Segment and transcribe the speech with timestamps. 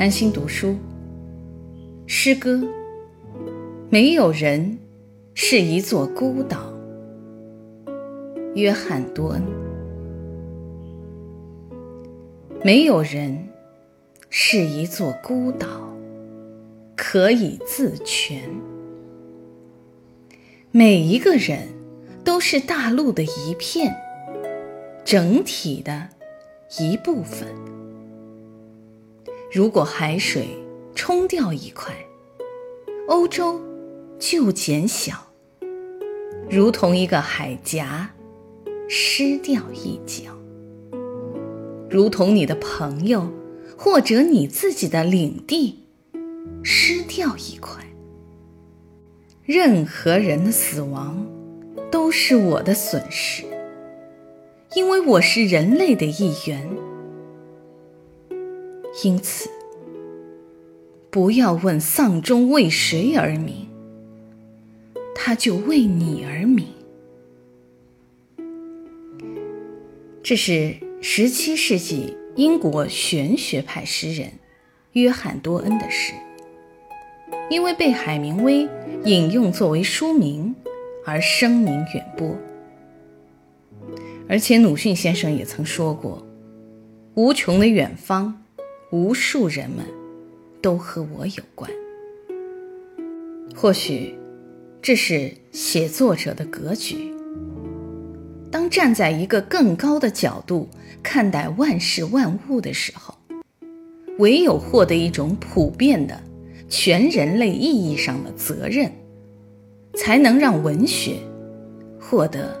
[0.00, 0.78] 安心读书。
[2.06, 2.66] 诗歌，
[3.90, 4.78] 没有人
[5.34, 6.72] 是一座孤岛。
[8.54, 9.42] 约翰·多恩。
[12.64, 13.46] 没有人
[14.30, 15.68] 是一座孤岛，
[16.96, 18.40] 可以自全。
[20.70, 21.68] 每一个人
[22.24, 23.94] 都是大陆的一片，
[25.04, 26.08] 整体的
[26.78, 27.46] 一部分。
[29.52, 30.46] 如果海水
[30.94, 31.92] 冲掉一块，
[33.08, 33.60] 欧洲
[34.16, 35.12] 就减小，
[36.48, 38.08] 如同一个海峡
[38.88, 40.30] 失掉一角，
[41.90, 43.28] 如同你的朋友
[43.76, 45.80] 或者你自己的领地
[46.62, 47.84] 失掉一块。
[49.42, 51.26] 任何人的死亡
[51.90, 53.42] 都是我的损失，
[54.76, 56.70] 因为我是人类的一员。
[59.04, 59.48] 因此，
[61.10, 63.68] 不要问丧钟为谁而鸣，
[65.14, 66.66] 它就为你而鸣。
[70.22, 74.32] 这是十七世纪英国玄学派诗人
[74.92, 76.12] 约翰·多恩的诗，
[77.48, 78.68] 因为被海明威
[79.04, 80.54] 引用作为书名
[81.06, 82.36] 而声名远播。
[84.28, 86.26] 而且鲁迅先生也曾说过
[87.14, 88.36] ：“无穷的远方。”
[88.90, 89.84] 无数人们
[90.60, 91.70] 都和我有关。
[93.54, 94.14] 或许
[94.82, 97.14] 这是写作者的格局。
[98.50, 100.68] 当站在一个更高的角度
[101.02, 103.14] 看待万事万物的时候，
[104.18, 106.20] 唯有获得一种普遍的、
[106.68, 108.90] 全人类意义上的责任，
[109.94, 111.16] 才能让文学
[112.00, 112.60] 获得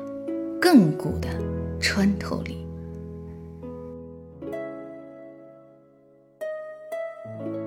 [0.60, 1.28] 亘古的
[1.80, 2.56] 穿透力。
[7.38, 7.59] Thank you.